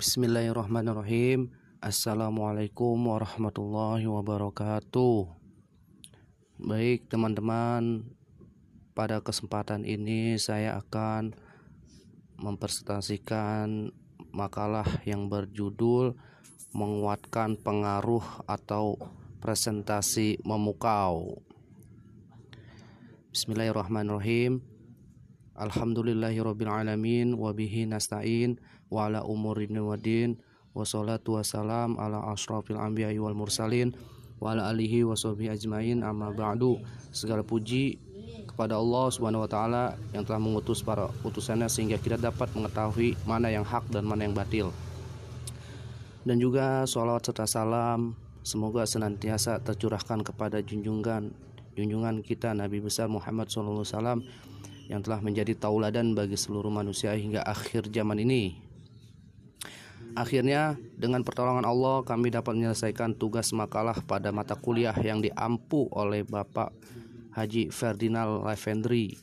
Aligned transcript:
Bismillahirrahmanirrahim. 0.00 1.52
Assalamualaikum 1.76 2.96
warahmatullahi 2.96 4.08
wabarakatuh. 4.08 5.28
Baik 6.56 7.04
teman-teman 7.12 8.08
Pada 8.96 9.20
kesempatan 9.20 9.84
ini 9.84 10.40
saya 10.40 10.80
akan 10.80 11.36
Mempresentasikan 12.40 13.92
makalah 14.32 14.88
yang 15.04 15.28
berjudul 15.28 16.16
Menguatkan 16.72 17.60
pengaruh 17.60 18.24
atau 18.48 18.96
presentasi 19.44 20.40
memukau. 20.48 21.44
Bismillahirrahmanirrahim 23.36 24.75
Alhamdulillahirrabbilalamin 25.56 27.32
Wabihi 27.32 27.88
nasta'in 27.88 28.60
Wa 28.92 29.08
ala 29.08 29.24
umurin 29.24 29.72
wadin 29.80 30.36
Wassalatu 30.76 31.40
wassalam 31.40 31.96
ala 31.96 32.20
ashrafil 32.28 32.76
anbiya 32.76 33.08
wal 33.16 33.32
mursalin 33.32 33.96
Wa 34.36 34.52
ala 34.52 34.68
alihi 34.68 35.08
wa 35.08 35.16
sahbihi 35.16 35.56
ajmain 35.56 36.04
amma 36.04 36.28
ba'du. 36.28 36.76
Segala 37.08 37.40
puji 37.40 37.96
kepada 38.44 38.76
Allah 38.76 39.08
subhanahu 39.08 39.48
wa 39.48 39.50
ta'ala 39.50 39.84
Yang 40.12 40.28
telah 40.28 40.40
mengutus 40.44 40.84
para 40.84 41.08
utusannya 41.24 41.72
Sehingga 41.72 41.96
kita 41.96 42.20
dapat 42.20 42.52
mengetahui 42.52 43.16
mana 43.24 43.48
yang 43.48 43.64
hak 43.64 43.88
dan 43.88 44.04
mana 44.04 44.28
yang 44.28 44.36
batil. 44.36 44.76
Dan 46.28 46.36
juga 46.36 46.84
sholawat 46.84 47.32
serta 47.32 47.48
salam 47.48 48.12
Semoga 48.44 48.84
senantiasa 48.84 49.64
tercurahkan 49.64 50.20
kepada 50.20 50.60
junjungan 50.60 51.32
junjungan 51.76 52.24
kita 52.24 52.56
Nabi 52.56 52.80
besar 52.80 53.04
Muhammad 53.04 53.52
SAW 53.52 53.84
yang 54.86 55.02
telah 55.02 55.18
menjadi 55.22 55.54
tauladan 55.58 56.14
bagi 56.14 56.38
seluruh 56.38 56.70
manusia 56.70 57.14
hingga 57.14 57.42
akhir 57.42 57.90
zaman 57.90 58.22
ini. 58.22 58.62
Akhirnya, 60.16 60.80
dengan 60.96 61.20
pertolongan 61.20 61.68
Allah, 61.68 62.00
kami 62.00 62.32
dapat 62.32 62.56
menyelesaikan 62.56 63.12
tugas 63.20 63.52
makalah 63.52 64.00
pada 64.00 64.32
mata 64.32 64.56
kuliah 64.56 64.96
yang 64.96 65.20
diampu 65.20 65.92
oleh 65.92 66.24
Bapak 66.24 66.72
Haji 67.36 67.68
Ferdinand 67.68 68.40
Levendri 68.40 69.20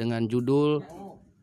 dengan 0.00 0.24
judul 0.24 0.80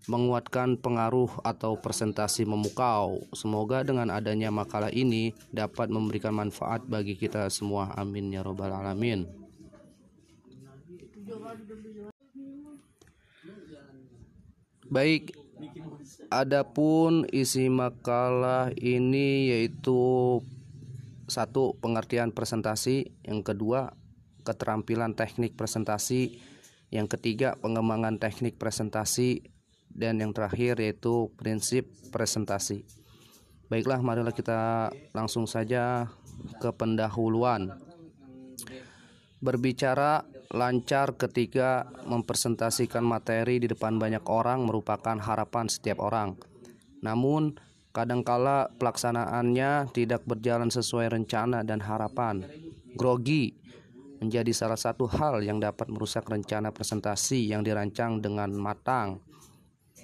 menguatkan 0.09 0.75
pengaruh 0.81 1.29
atau 1.45 1.79
presentasi 1.79 2.43
memukau. 2.43 3.23
Semoga 3.31 3.85
dengan 3.85 4.11
adanya 4.11 4.51
makalah 4.51 4.91
ini 4.91 5.31
dapat 5.53 5.87
memberikan 5.87 6.35
manfaat 6.35 6.83
bagi 6.83 7.15
kita 7.15 7.47
semua. 7.53 7.93
Amin 7.95 8.33
ya 8.33 8.43
robbal 8.43 8.73
alamin. 8.73 9.29
Baik, 14.93 15.33
adapun 16.29 17.25
isi 17.33 17.65
makalah 17.65 18.69
ini 18.77 19.49
yaitu 19.49 20.37
satu 21.25 21.73
pengertian 21.81 22.29
presentasi, 22.29 23.09
yang 23.25 23.41
kedua 23.41 23.97
keterampilan 24.45 25.17
teknik 25.17 25.57
presentasi, 25.57 26.37
yang 26.93 27.09
ketiga 27.09 27.57
pengembangan 27.57 28.21
teknik 28.21 28.61
presentasi, 28.61 29.49
dan 29.89 30.21
yang 30.21 30.29
terakhir 30.29 30.77
yaitu 30.77 31.33
prinsip 31.41 31.89
presentasi. 32.13 32.85
Baiklah, 33.73 33.97
marilah 34.05 34.29
kita 34.29 34.93
langsung 35.17 35.49
saja 35.49 36.05
ke 36.61 36.69
pendahuluan. 36.69 37.81
Berbicara 39.41 40.21
lancar 40.53 41.17
ketika 41.17 41.89
mempresentasikan 42.05 43.01
materi 43.01 43.57
di 43.57 43.65
depan 43.65 43.97
banyak 43.97 44.21
orang 44.29 44.61
merupakan 44.69 45.17
harapan 45.17 45.65
setiap 45.65 45.97
orang. 46.05 46.37
Namun, 47.01 47.57
kadangkala 47.89 48.69
pelaksanaannya 48.77 49.89
tidak 49.91 50.21
berjalan 50.29 50.69
sesuai 50.69 51.09
rencana 51.09 51.65
dan 51.65 51.81
harapan. 51.81 52.45
Grogi 52.93 53.57
menjadi 54.21 54.53
salah 54.53 54.77
satu 54.77 55.09
hal 55.09 55.41
yang 55.41 55.57
dapat 55.57 55.89
merusak 55.89 56.29
rencana 56.29 56.69
presentasi 56.69 57.49
yang 57.49 57.65
dirancang 57.65 58.21
dengan 58.21 58.53
matang. 58.53 59.19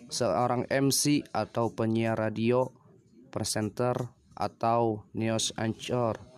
Seorang 0.09 0.65
MC 0.67 1.21
atau 1.29 1.69
penyiar 1.69 2.17
radio, 2.17 2.73
presenter, 3.29 4.09
atau 4.33 5.05
news 5.13 5.53
anchor 5.59 6.28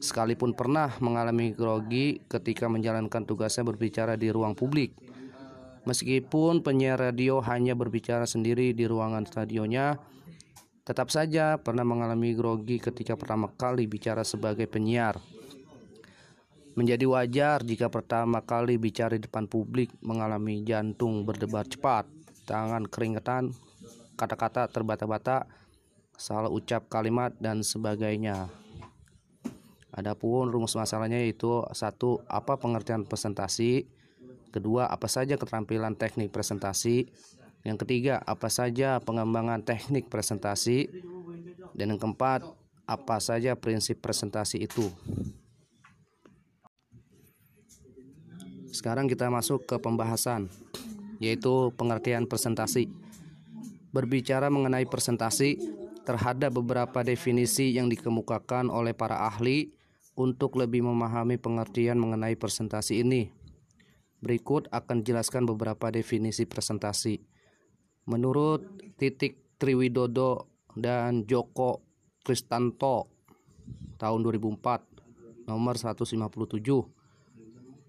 sekalipun 0.00 0.56
pernah 0.56 0.96
mengalami 0.98 1.52
grogi 1.52 2.24
ketika 2.24 2.66
menjalankan 2.66 3.28
tugasnya 3.28 3.68
berbicara 3.68 4.16
di 4.16 4.32
ruang 4.32 4.56
publik. 4.56 4.96
Meskipun 5.84 6.64
penyiar 6.64 7.00
radio 7.00 7.40
hanya 7.44 7.76
berbicara 7.76 8.24
sendiri 8.24 8.72
di 8.76 8.84
ruangan 8.84 9.24
stadionnya, 9.24 9.96
tetap 10.84 11.12
saja 11.12 11.60
pernah 11.60 11.84
mengalami 11.84 12.32
grogi 12.32 12.80
ketika 12.80 13.16
pertama 13.16 13.52
kali 13.52 13.84
bicara 13.84 14.24
sebagai 14.24 14.64
penyiar. 14.66 15.20
Menjadi 16.76 17.04
wajar 17.04 17.60
jika 17.60 17.92
pertama 17.92 18.40
kali 18.40 18.80
bicara 18.80 19.16
di 19.16 19.28
depan 19.28 19.44
publik 19.44 19.92
mengalami 20.00 20.64
jantung 20.64 21.28
berdebar 21.28 21.68
cepat, 21.68 22.08
tangan 22.48 22.88
keringetan, 22.88 23.52
kata-kata 24.16 24.68
terbata-bata, 24.68 25.44
salah 26.16 26.48
ucap 26.48 26.88
kalimat 26.88 27.32
dan 27.40 27.64
sebagainya. 27.64 28.48
Adapun 29.90 30.54
rumus 30.54 30.78
masalahnya 30.78 31.18
yaitu 31.18 31.66
satu 31.74 32.22
apa 32.30 32.54
pengertian 32.54 33.02
presentasi, 33.02 33.90
kedua 34.54 34.86
apa 34.86 35.10
saja 35.10 35.34
keterampilan 35.34 35.98
teknik 35.98 36.30
presentasi, 36.30 37.10
yang 37.66 37.74
ketiga 37.74 38.22
apa 38.22 38.46
saja 38.46 39.02
pengembangan 39.02 39.66
teknik 39.66 40.06
presentasi, 40.06 40.86
dan 41.74 41.94
yang 41.94 42.00
keempat 42.00 42.46
apa 42.86 43.16
saja 43.18 43.58
prinsip 43.58 43.98
presentasi 43.98 44.62
itu. 44.62 44.86
Sekarang 48.70 49.10
kita 49.10 49.26
masuk 49.26 49.66
ke 49.66 49.76
pembahasan 49.82 50.46
yaitu 51.18 51.74
pengertian 51.74 52.24
presentasi. 52.24 52.88
Berbicara 53.90 54.48
mengenai 54.48 54.86
presentasi 54.86 55.58
terhadap 56.06 56.54
beberapa 56.54 57.02
definisi 57.02 57.74
yang 57.74 57.90
dikemukakan 57.90 58.70
oleh 58.70 58.94
para 58.94 59.26
ahli 59.26 59.79
untuk 60.16 60.58
lebih 60.58 60.82
memahami 60.86 61.36
pengertian 61.36 61.98
mengenai 61.98 62.34
presentasi 62.34 63.02
ini, 63.02 63.30
berikut 64.20 64.68
akan 64.70 65.02
jelaskan 65.02 65.46
beberapa 65.46 65.88
definisi 65.92 66.44
presentasi. 66.44 67.20
Menurut 68.08 68.64
Titik 68.96 69.58
Triwidodo 69.60 70.48
dan 70.74 71.28
Joko 71.28 71.84
Kristanto 72.20 73.08
tahun 74.00 74.20
2004 74.24 75.48
nomor 75.48 75.74
157 75.76 77.00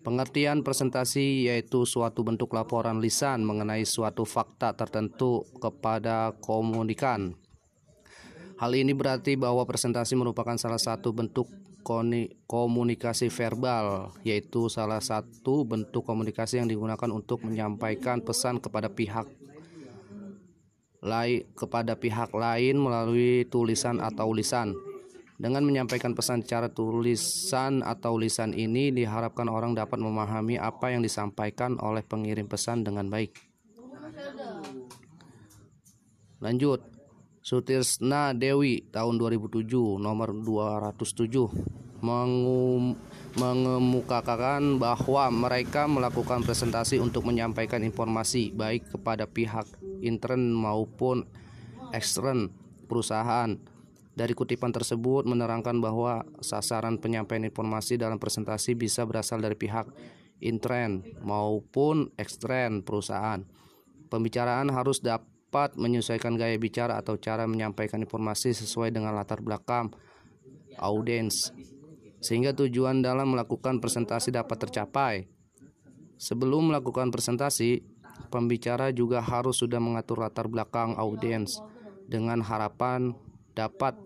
Pengertian 0.01 0.65
presentasi 0.65 1.45
yaitu 1.45 1.85
suatu 1.85 2.25
bentuk 2.25 2.57
laporan 2.57 2.97
lisan 2.97 3.45
mengenai 3.45 3.85
suatu 3.85 4.25
fakta 4.25 4.73
tertentu 4.73 5.45
kepada 5.61 6.33
komunikan. 6.41 7.37
Hal 8.61 8.77
ini 8.77 8.93
berarti 8.93 9.33
bahwa 9.33 9.65
presentasi 9.65 10.13
merupakan 10.13 10.53
salah 10.53 10.77
satu 10.77 11.09
bentuk 11.09 11.49
komunikasi 12.45 13.33
verbal, 13.33 14.13
yaitu 14.21 14.69
salah 14.69 15.01
satu 15.01 15.65
bentuk 15.65 16.05
komunikasi 16.05 16.61
yang 16.61 16.69
digunakan 16.69 17.09
untuk 17.09 17.41
menyampaikan 17.41 18.21
pesan 18.21 18.61
kepada 18.61 18.85
pihak 18.85 19.25
lain 21.01 21.41
kepada 21.57 21.97
pihak 21.97 22.29
lain 22.29 22.77
melalui 22.77 23.49
tulisan 23.49 23.97
atau 23.97 24.29
lisan. 24.29 24.77
Dengan 25.41 25.65
menyampaikan 25.65 26.13
pesan 26.13 26.45
secara 26.45 26.69
tulisan 26.69 27.81
atau 27.81 28.13
lisan 28.13 28.53
ini 28.53 28.93
diharapkan 28.93 29.49
orang 29.49 29.73
dapat 29.73 29.97
memahami 29.97 30.61
apa 30.61 30.93
yang 30.93 31.01
disampaikan 31.01 31.81
oleh 31.81 32.05
pengirim 32.05 32.45
pesan 32.45 32.85
dengan 32.85 33.09
baik. 33.09 33.33
Lanjut, 36.37 36.90
Sutirsna 37.41 38.37
Dewi 38.37 38.85
tahun 38.93 39.17
2007 39.17 39.65
nomor 39.97 40.29
207 40.45 41.81
mengum, 42.01 42.97
mengemukakan 43.37 44.81
bahwa 44.81 45.29
mereka 45.29 45.85
melakukan 45.85 46.41
presentasi 46.41 46.97
untuk 46.97 47.25
menyampaikan 47.25 47.81
informasi 47.85 48.53
baik 48.53 48.93
kepada 48.97 49.29
pihak 49.29 49.65
intern 50.01 50.53
maupun 50.53 51.25
ekstern 51.93 52.53
perusahaan. 52.89 53.57
Dari 54.11 54.33
kutipan 54.35 54.75
tersebut 54.75 55.23
menerangkan 55.23 55.79
bahwa 55.79 56.27
sasaran 56.43 56.99
penyampaian 56.99 57.47
informasi 57.47 57.95
dalam 57.95 58.19
presentasi 58.19 58.75
bisa 58.75 59.07
berasal 59.07 59.39
dari 59.39 59.55
pihak 59.55 59.87
intern 60.43 61.05
maupun 61.23 62.11
ekstern 62.21 62.85
perusahaan. 62.85 63.41
Pembicaraan 64.11 64.67
harus 64.69 64.99
dapat 64.99 65.31
dapat 65.51 65.75
menyesuaikan 65.75 66.39
gaya 66.39 66.55
bicara 66.55 66.95
atau 66.95 67.19
cara 67.19 67.43
menyampaikan 67.43 67.99
informasi 67.99 68.55
sesuai 68.55 68.95
dengan 68.95 69.11
latar 69.11 69.43
belakang 69.43 69.91
audiens 70.79 71.51
sehingga 72.23 72.55
tujuan 72.55 73.03
dalam 73.03 73.35
melakukan 73.35 73.83
presentasi 73.83 74.31
dapat 74.31 74.55
tercapai. 74.63 75.27
Sebelum 76.15 76.71
melakukan 76.71 77.11
presentasi, 77.11 77.83
pembicara 78.31 78.95
juga 78.95 79.19
harus 79.19 79.59
sudah 79.59 79.83
mengatur 79.83 80.23
latar 80.23 80.47
belakang 80.47 80.95
audiens 80.95 81.59
dengan 82.07 82.39
harapan 82.39 83.11
dapat 83.51 83.99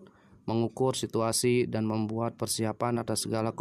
mengukur 0.50 0.98
situasi 0.98 1.70
dan 1.70 1.86
membuat 1.86 2.42
persiapan 2.42 3.06
atas 3.06 3.30
segala 3.30 3.54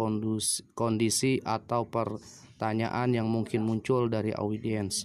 kondisi 0.73 1.37
atau 1.45 1.85
pertanyaan 1.85 3.13
yang 3.13 3.29
mungkin 3.29 3.61
muncul 3.61 4.09
dari 4.09 4.33
audiens. 4.33 5.05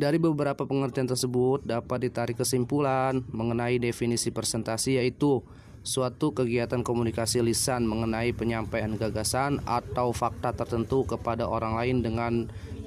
Dari 0.00 0.16
beberapa 0.16 0.64
pengertian 0.64 1.04
tersebut 1.04 1.60
dapat 1.60 2.08
ditarik 2.08 2.40
kesimpulan 2.40 3.20
mengenai 3.36 3.76
definisi 3.76 4.32
presentasi 4.32 4.96
yaitu 4.96 5.44
suatu 5.84 6.32
kegiatan 6.32 6.80
komunikasi 6.80 7.44
lisan 7.44 7.84
mengenai 7.84 8.32
penyampaian 8.32 8.96
gagasan 8.96 9.60
atau 9.68 10.16
fakta 10.16 10.56
tertentu 10.56 11.04
kepada 11.04 11.44
orang 11.44 11.76
lain 11.76 11.96
dengan 12.00 12.32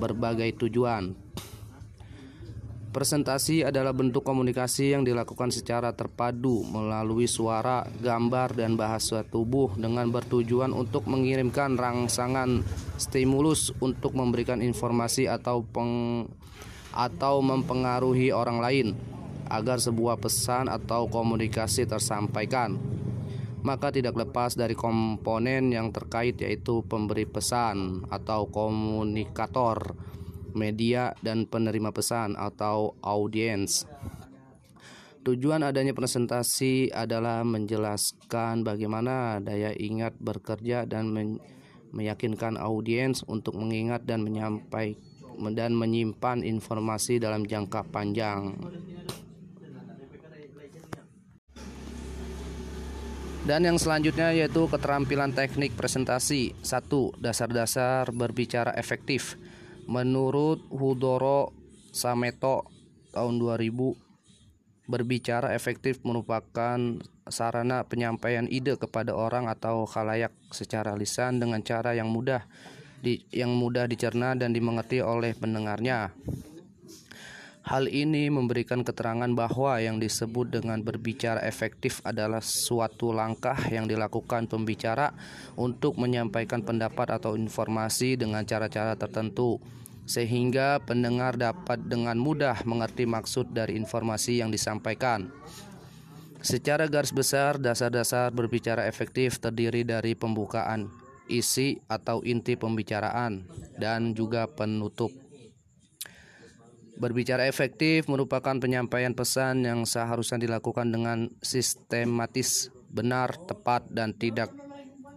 berbagai 0.01 0.57
tujuan. 0.65 1.13
Presentasi 2.89 3.61
adalah 3.61 3.93
bentuk 3.93 4.25
komunikasi 4.25 4.97
yang 4.97 5.05
dilakukan 5.05 5.53
secara 5.53 5.93
terpadu 5.93 6.65
melalui 6.65 7.29
suara, 7.29 7.85
gambar, 8.01 8.57
dan 8.57 8.73
bahasa 8.73 9.21
tubuh 9.21 9.69
dengan 9.77 10.09
bertujuan 10.09 10.73
untuk 10.73 11.05
mengirimkan 11.05 11.77
rangsangan 11.77 12.65
stimulus 12.97 13.69
untuk 13.81 14.17
memberikan 14.17 14.65
informasi 14.65 15.29
atau 15.29 15.61
peng 15.61 16.25
atau 16.93 17.41
mempengaruhi 17.41 18.29
orang 18.29 18.61
lain 18.61 18.87
agar 19.49 19.81
sebuah 19.81 20.21
pesan 20.21 20.69
atau 20.71 21.09
komunikasi 21.09 21.89
tersampaikan. 21.89 22.79
Maka 23.63 23.95
tidak 23.95 24.19
lepas 24.19 24.59
dari 24.59 24.75
komponen 24.75 25.71
yang 25.71 25.89
terkait 25.95 26.35
yaitu 26.43 26.83
pemberi 26.83 27.23
pesan 27.23 28.03
atau 28.11 28.51
komunikator, 28.51 29.95
media 30.51 31.15
dan 31.23 31.47
penerima 31.47 31.95
pesan 31.95 32.35
atau 32.35 32.99
audiens. 32.99 33.87
Tujuan 35.23 35.63
adanya 35.63 35.95
presentasi 35.95 36.91
adalah 36.91 37.47
menjelaskan 37.47 38.67
bagaimana 38.67 39.39
daya 39.39 39.71
ingat 39.71 40.19
bekerja 40.19 40.83
dan 40.83 41.15
meyakinkan 41.95 42.59
audiens 42.59 43.23
untuk 43.23 43.55
mengingat 43.55 44.03
dan 44.03 44.27
menyampaikan 44.27 45.12
dan 45.53 45.73
menyimpan 45.73 46.45
informasi 46.45 47.17
dalam 47.17 47.45
jangka 47.47 47.87
panjang. 47.89 48.53
Dan 53.43 53.67
yang 53.67 53.75
selanjutnya 53.75 54.31
yaitu 54.31 54.71
keterampilan 54.71 55.35
teknik 55.35 55.75
presentasi. 55.75 56.55
Satu, 56.63 57.11
dasar-dasar 57.19 58.07
berbicara 58.15 58.71
efektif. 58.79 59.35
Menurut 59.83 60.63
Hudoro 60.71 61.51
Sameto 61.91 62.63
tahun 63.11 63.43
2000, 63.43 63.99
berbicara 64.87 65.51
efektif 65.51 65.99
merupakan 66.07 66.79
sarana 67.27 67.83
penyampaian 67.87 68.47
ide 68.47 68.75
kepada 68.75 69.15
orang 69.15 69.47
atau 69.47 69.87
khalayak 69.87 70.31
secara 70.51 70.95
lisan 70.95 71.39
dengan 71.39 71.63
cara 71.63 71.95
yang 71.95 72.11
mudah 72.11 72.43
di, 73.03 73.19
yang 73.35 73.51
mudah 73.51 73.83
dicerna 73.83 74.31
dan 74.31 74.55
dimengerti 74.55 75.03
oleh 75.03 75.35
pendengarnya. 75.35 76.15
Hal 77.63 77.87
ini 77.87 78.27
memberikan 78.27 78.83
keterangan 78.83 79.31
bahwa 79.31 79.79
yang 79.79 79.95
disebut 79.95 80.51
dengan 80.51 80.83
berbicara 80.83 81.39
efektif 81.47 82.03
adalah 82.03 82.43
suatu 82.43 83.15
langkah 83.15 83.55
yang 83.71 83.87
dilakukan 83.87 84.51
pembicara 84.51 85.15
untuk 85.55 85.95
menyampaikan 85.95 86.59
pendapat 86.59 87.15
atau 87.15 87.39
informasi 87.39 88.19
dengan 88.19 88.43
cara-cara 88.43 88.99
tertentu, 88.99 89.63
sehingga 90.03 90.83
pendengar 90.83 91.39
dapat 91.39 91.79
dengan 91.87 92.19
mudah 92.19 92.67
mengerti 92.67 93.07
maksud 93.07 93.55
dari 93.55 93.79
informasi 93.79 94.43
yang 94.43 94.51
disampaikan. 94.51 95.31
Secara 96.43 96.91
garis 96.91 97.15
besar, 97.15 97.55
dasar-dasar 97.55 98.35
berbicara 98.35 98.83
efektif 98.91 99.39
terdiri 99.39 99.87
dari 99.87 100.11
pembukaan, 100.19 100.91
isi 101.27 101.79
atau 101.87 102.23
inti 102.23 102.55
pembicaraan, 102.55 103.47
dan 103.79 104.15
juga 104.15 104.47
penutup. 104.47 105.11
Berbicara 106.93 107.49
efektif 107.49 108.05
merupakan 108.05 108.53
penyampaian 108.61 109.17
pesan 109.17 109.65
yang 109.65 109.81
seharusnya 109.83 110.37
dilakukan 110.37 110.93
dengan 110.93 111.25
sistematis, 111.41 112.69
benar, 112.93 113.33
tepat, 113.49 113.89
dan 113.89 114.13
tidak 114.13 114.53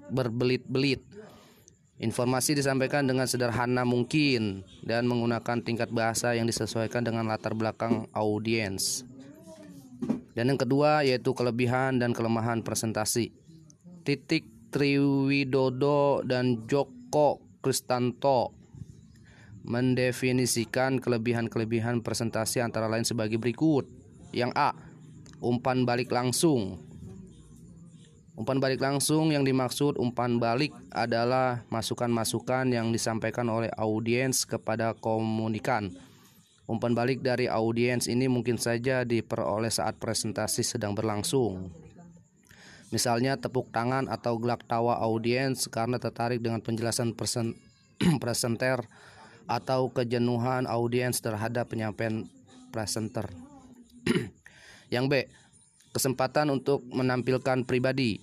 berbelit-belit. 0.08 1.04
Informasi 1.96 2.56
disampaikan 2.56 3.08
dengan 3.08 3.24
sederhana 3.24 3.84
mungkin 3.84 4.64
dan 4.84 5.08
menggunakan 5.08 5.64
tingkat 5.64 5.88
bahasa 5.88 6.36
yang 6.36 6.44
disesuaikan 6.44 7.04
dengan 7.04 7.24
latar 7.28 7.56
belakang 7.56 8.08
audiens. 8.12 9.04
Dan 10.36 10.52
yang 10.52 10.60
kedua 10.60 11.00
yaitu 11.08 11.32
kelebihan 11.32 11.96
dan 11.96 12.12
kelemahan 12.12 12.60
presentasi. 12.60 13.32
Titik 14.04 14.44
Triwidodo 14.70 16.26
dan 16.26 16.66
Joko 16.66 17.40
Kristanto 17.62 18.56
mendefinisikan 19.66 21.02
kelebihan-kelebihan 21.02 22.00
presentasi 22.00 22.62
antara 22.62 22.86
lain 22.86 23.02
sebagai 23.02 23.36
berikut. 23.42 23.90
Yang 24.30 24.52
A, 24.54 24.70
umpan 25.42 25.82
balik 25.82 26.14
langsung. 26.14 26.78
Umpan 28.36 28.60
balik 28.60 28.84
langsung 28.84 29.32
yang 29.32 29.48
dimaksud 29.48 29.96
umpan 29.96 30.36
balik 30.36 30.70
adalah 30.92 31.64
masukan-masukan 31.72 32.68
yang 32.68 32.92
disampaikan 32.92 33.48
oleh 33.48 33.72
audiens 33.80 34.44
kepada 34.44 34.92
komunikan. 34.92 35.88
Umpan 36.68 36.92
balik 36.92 37.24
dari 37.24 37.48
audiens 37.48 38.10
ini 38.10 38.28
mungkin 38.28 38.60
saja 38.60 39.08
diperoleh 39.08 39.72
saat 39.72 39.96
presentasi 39.96 40.66
sedang 40.66 40.92
berlangsung. 40.92 41.85
Misalnya 42.94 43.34
tepuk 43.34 43.74
tangan 43.74 44.06
atau 44.06 44.38
gelak 44.38 44.62
tawa 44.70 45.02
audiens 45.02 45.66
karena 45.66 45.98
tertarik 45.98 46.38
dengan 46.38 46.62
penjelasan 46.62 47.18
presenter 48.22 48.86
atau 49.46 49.90
kejenuhan 49.90 50.70
audiens 50.70 51.18
terhadap 51.18 51.70
penyampaian 51.70 52.26
presenter. 52.70 53.26
Yang 54.94 55.04
B, 55.10 55.12
kesempatan 55.90 56.50
untuk 56.54 56.86
menampilkan 56.92 57.66
pribadi. 57.66 58.22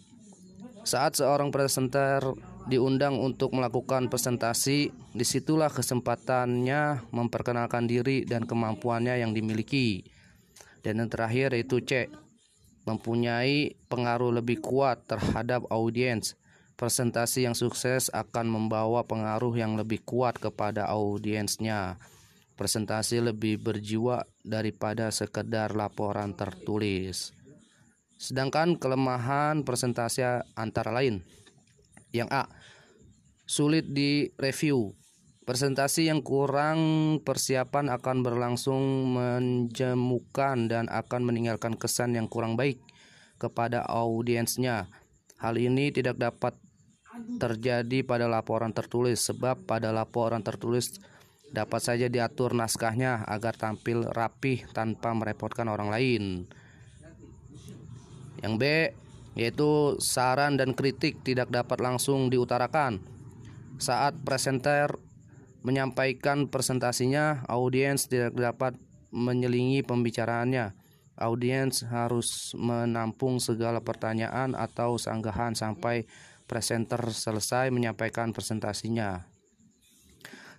Saat 0.83 1.19
seorang 1.19 1.51
presenter 1.51 2.23
diundang 2.67 3.19
untuk 3.19 3.51
melakukan 3.55 4.07
presentasi, 4.07 4.91
di 4.91 5.25
situlah 5.27 5.71
kesempatannya 5.71 7.11
memperkenalkan 7.11 7.87
diri 7.87 8.23
dan 8.23 8.47
kemampuannya 8.47 9.19
yang 9.19 9.35
dimiliki. 9.35 10.07
Dan 10.83 10.99
yang 10.99 11.09
terakhir 11.11 11.55
yaitu 11.55 11.79
C, 11.83 12.11
mempunyai 12.83 13.75
pengaruh 13.87 14.35
lebih 14.39 14.59
kuat 14.59 15.07
terhadap 15.07 15.67
audiens 15.71 16.35
Presentasi 16.73 17.45
yang 17.45 17.53
sukses 17.53 18.09
akan 18.09 18.49
membawa 18.49 19.05
pengaruh 19.05 19.53
yang 19.53 19.77
lebih 19.77 20.01
kuat 20.01 20.41
kepada 20.41 20.89
audiensnya. 20.89 22.01
Presentasi 22.57 23.21
lebih 23.21 23.61
berjiwa 23.61 24.25
daripada 24.41 25.13
sekedar 25.13 25.77
laporan 25.77 26.33
tertulis. 26.33 27.29
Sedangkan 28.17 28.73
kelemahan 28.81 29.61
presentasi 29.61 30.25
antara 30.57 30.89
lain. 30.89 31.21
Yang 32.09 32.29
A. 32.33 32.43
Sulit 33.45 33.93
di 33.93 34.33
review. 34.41 34.97
Presentasi 35.43 36.07
yang 36.07 36.23
kurang 36.23 36.79
persiapan 37.19 37.91
akan 37.91 38.23
berlangsung 38.23 39.11
menjemukan 39.11 40.71
dan 40.71 40.87
akan 40.87 41.27
meninggalkan 41.27 41.75
kesan 41.75 42.15
yang 42.15 42.31
kurang 42.31 42.55
baik 42.55 42.79
kepada 43.35 43.83
audiensnya. 43.83 44.87
Hal 45.43 45.59
ini 45.59 45.91
tidak 45.91 46.15
dapat 46.15 46.55
terjadi 47.43 48.07
pada 48.07 48.31
laporan 48.31 48.71
tertulis 48.71 49.19
sebab 49.19 49.67
pada 49.67 49.91
laporan 49.91 50.39
tertulis 50.39 51.03
dapat 51.51 51.83
saja 51.83 52.07
diatur 52.07 52.55
naskahnya 52.55 53.27
agar 53.27 53.59
tampil 53.59 54.07
rapih 54.15 54.63
tanpa 54.71 55.11
merepotkan 55.11 55.67
orang 55.67 55.91
lain. 55.91 56.23
Yang 58.39 58.53
B 58.55 58.63
yaitu 59.35 59.99
saran 59.99 60.55
dan 60.55 60.71
kritik 60.71 61.19
tidak 61.27 61.51
dapat 61.51 61.83
langsung 61.83 62.31
diutarakan. 62.31 63.03
Saat 63.75 64.23
presenter 64.23 65.02
menyampaikan 65.63 66.51
presentasinya, 66.51 67.47
audiens 67.47 68.11
tidak 68.11 68.35
dapat 68.35 68.75
menyelingi 69.09 69.81
pembicaraannya. 69.87 70.75
Audiens 71.15 71.87
harus 71.87 72.51
menampung 72.59 73.39
segala 73.39 73.79
pertanyaan 73.79 74.57
atau 74.59 74.99
sanggahan 74.99 75.55
sampai 75.55 76.03
presenter 76.49 76.99
selesai 76.99 77.71
menyampaikan 77.71 78.35
presentasinya. 78.35 79.29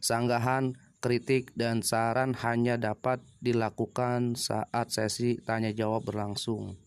Sanggahan, 0.01 0.77
kritik, 1.05 1.53
dan 1.53 1.85
saran 1.85 2.33
hanya 2.41 2.81
dapat 2.81 3.21
dilakukan 3.45 4.41
saat 4.41 4.89
sesi 4.89 5.37
tanya 5.43 5.75
jawab 5.75 6.09
berlangsung. 6.09 6.81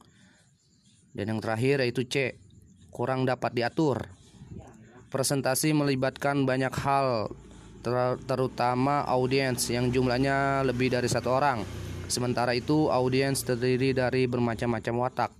Dan 1.14 1.34
yang 1.34 1.42
terakhir 1.42 1.82
yaitu 1.86 2.06
C, 2.10 2.38
kurang 2.90 3.26
dapat 3.26 3.54
diatur. 3.54 4.10
Presentasi 5.10 5.74
melibatkan 5.74 6.46
banyak 6.46 6.74
hal 6.78 7.32
ter 7.88 8.20
terutama 8.28 9.08
audiens 9.08 9.72
yang 9.72 9.88
jumlahnya 9.88 10.68
lebih 10.68 10.92
dari 10.92 11.08
satu 11.08 11.32
orang. 11.32 11.64
Sementara 12.12 12.52
itu, 12.52 12.92
audiens 12.92 13.48
terdiri 13.48 13.96
dari 13.96 14.28
bermacam-macam 14.28 14.96
watak. 15.08 15.32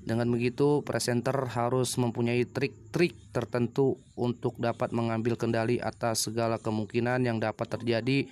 Dengan 0.00 0.30
begitu, 0.30 0.86
presenter 0.86 1.34
harus 1.50 1.98
mempunyai 1.98 2.46
trik-trik 2.46 3.14
tertentu 3.34 3.98
untuk 4.14 4.54
dapat 4.56 4.94
mengambil 4.94 5.34
kendali 5.34 5.82
atas 5.82 6.30
segala 6.30 6.62
kemungkinan 6.62 7.26
yang 7.26 7.42
dapat 7.42 7.66
terjadi 7.66 8.30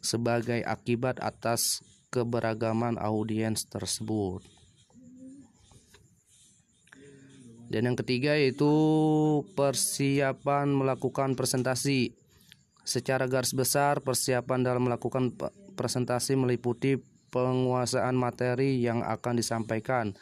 sebagai 0.00 0.64
akibat 0.64 1.20
atas 1.20 1.84
keberagaman 2.08 2.96
audiens 3.00 3.64
tersebut. 3.68 4.44
Dan 7.74 7.90
yang 7.90 7.98
ketiga 7.98 8.36
yaitu 8.36 8.70
persiapan 9.56 10.68
melakukan 10.70 11.34
presentasi. 11.34 12.23
Secara 12.84 13.24
garis 13.24 13.56
besar, 13.56 14.04
persiapan 14.04 14.60
dalam 14.60 14.84
melakukan 14.84 15.32
presentasi 15.72 16.36
meliputi 16.36 17.00
penguasaan 17.32 18.12
materi 18.12 18.78
yang 18.84 19.00
akan 19.00 19.40
disampaikan, 19.40 20.12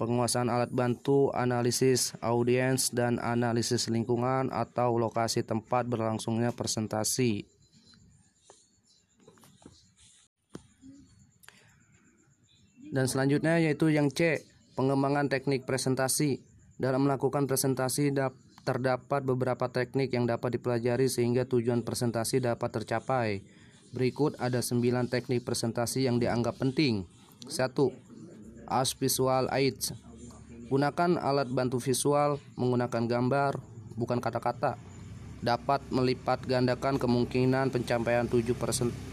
penguasaan 0.00 0.48
alat 0.48 0.72
bantu, 0.72 1.28
analisis 1.36 2.16
audiens, 2.24 2.90
dan 2.96 3.20
analisis 3.20 3.92
lingkungan 3.92 4.48
atau 4.48 4.96
lokasi 4.96 5.44
tempat 5.44 5.84
berlangsungnya 5.84 6.56
presentasi. 6.56 7.44
Dan 12.88 13.04
selanjutnya 13.04 13.60
yaitu 13.60 13.92
yang 13.92 14.08
C, 14.08 14.40
pengembangan 14.72 15.28
teknik 15.28 15.68
presentasi. 15.68 16.40
Dalam 16.78 17.04
melakukan 17.04 17.44
presentasi 17.44 18.14
terdapat 18.68 19.24
beberapa 19.24 19.72
teknik 19.72 20.12
yang 20.12 20.28
dapat 20.28 20.60
dipelajari 20.60 21.08
sehingga 21.08 21.48
tujuan 21.48 21.80
presentasi 21.80 22.44
dapat 22.44 22.68
tercapai. 22.68 23.40
Berikut 23.96 24.36
ada 24.36 24.60
9 24.60 25.08
teknik 25.08 25.48
presentasi 25.48 26.04
yang 26.04 26.20
dianggap 26.20 26.60
penting. 26.60 27.08
1. 27.48 27.72
As 28.68 28.92
visual 28.92 29.48
aids. 29.48 29.96
Gunakan 30.68 31.16
alat 31.16 31.48
bantu 31.48 31.80
visual 31.80 32.36
menggunakan 32.60 33.08
gambar, 33.08 33.56
bukan 33.96 34.20
kata-kata. 34.20 34.76
Dapat 35.40 35.88
melipat 35.88 36.44
gandakan 36.44 37.00
kemungkinan 37.00 37.72
pencapaian 37.72 38.28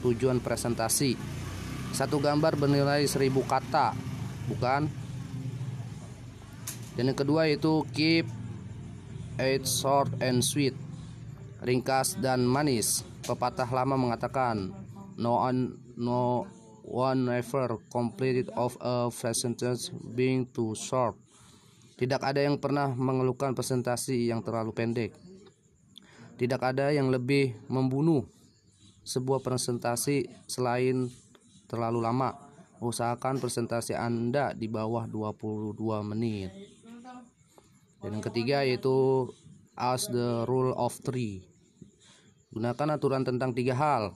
tujuan 0.03 0.43
presentasi. 0.43 1.15
Satu 1.95 2.19
gambar 2.19 2.59
bernilai 2.59 3.07
seribu 3.07 3.39
kata, 3.47 3.95
bukan 4.51 4.91
dan 6.95 7.11
yang 7.11 7.15
kedua 7.19 7.47
yaitu 7.47 7.83
keep 7.91 8.27
it 9.39 9.67
short 9.67 10.07
and 10.23 10.39
sweet. 10.39 10.75
Ringkas 11.65 12.19
dan 12.21 12.45
manis. 12.45 13.03
Pepatah 13.25 13.67
lama 13.67 13.97
mengatakan 13.97 14.69
no 15.17 15.41
one 15.41 15.81
no 15.97 16.45
one 16.85 17.27
ever 17.31 17.81
completed 17.89 18.51
of 18.53 18.77
a 18.83 19.09
presentation 19.09 19.97
being 20.13 20.45
too 20.53 20.77
short. 20.77 21.17
Tidak 21.95 22.19
ada 22.19 22.43
yang 22.43 22.59
pernah 22.59 22.91
mengeluhkan 22.91 23.55
presentasi 23.55 24.27
yang 24.29 24.43
terlalu 24.43 24.75
pendek. 24.75 25.15
Tidak 26.35 26.59
ada 26.59 26.91
yang 26.91 27.07
lebih 27.07 27.55
membunuh 27.71 28.27
sebuah 29.07 29.39
presentasi 29.39 30.27
selain 30.43 31.07
terlalu 31.71 32.03
lama. 32.03 32.35
Usahakan 32.83 33.39
presentasi 33.39 33.95
Anda 33.95 34.51
di 34.51 34.67
bawah 34.67 35.07
22 35.07 35.79
menit. 36.03 36.74
Dan 38.05 38.21
yang 38.21 38.25
ketiga 38.29 38.61
yaitu 38.61 39.25
as 39.73 40.05
the 40.13 40.45
rule 40.45 40.77
of 40.77 40.93
three. 41.01 41.41
Gunakan 42.53 43.01
aturan 43.01 43.25
tentang 43.25 43.49
tiga 43.57 43.73
hal. 43.73 44.13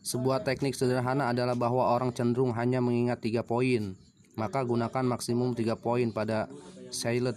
Sebuah 0.00 0.40
teknik 0.40 0.72
sederhana 0.72 1.28
adalah 1.28 1.52
bahwa 1.52 1.84
orang 1.92 2.16
cenderung 2.16 2.56
hanya 2.56 2.80
mengingat 2.80 3.20
tiga 3.20 3.44
poin. 3.44 3.92
Maka 4.40 4.64
gunakan 4.64 5.04
maksimum 5.04 5.52
tiga 5.52 5.76
poin 5.76 6.16
pada 6.16 6.48
silent. 6.88 7.36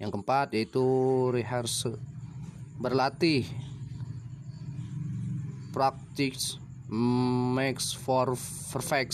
Yang 0.00 0.16
keempat 0.16 0.56
yaitu 0.56 0.84
rehearse. 1.28 1.92
Berlatih. 2.80 3.44
Practice 5.76 6.56
makes 6.88 7.92
for 7.92 8.40
perfect 8.72 9.12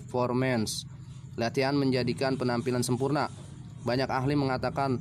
performance. 0.00 0.88
Latihan 1.36 1.76
menjadikan 1.76 2.40
penampilan 2.40 2.80
sempurna. 2.80 3.43
Banyak 3.84 4.08
ahli 4.08 4.32
mengatakan 4.32 4.96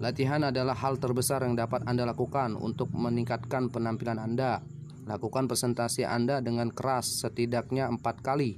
latihan 0.00 0.48
adalah 0.48 0.72
hal 0.72 0.96
terbesar 0.96 1.44
yang 1.44 1.60
dapat 1.60 1.84
Anda 1.84 2.08
lakukan 2.08 2.56
untuk 2.56 2.88
meningkatkan 2.96 3.68
penampilan 3.68 4.16
Anda. 4.16 4.64
Lakukan 5.04 5.44
presentasi 5.44 6.08
Anda 6.08 6.40
dengan 6.40 6.72
keras 6.72 7.20
setidaknya 7.20 7.88
empat 7.92 8.24
kali. 8.24 8.56